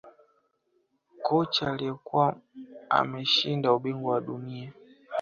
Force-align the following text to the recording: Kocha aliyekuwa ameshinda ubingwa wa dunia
Kocha 1.21 1.71
aliyekuwa 1.71 2.37
ameshinda 2.89 3.73
ubingwa 3.73 4.13
wa 4.13 4.21
dunia 4.21 4.73